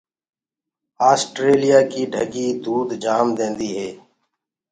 اسٽيليِآ 1.09 1.79
ڪي 1.91 2.03
ڍڳي 2.13 2.47
دود 2.63 2.89
جآم 3.03 3.27
ديندي 3.37 3.69
هي۔ 3.77 3.89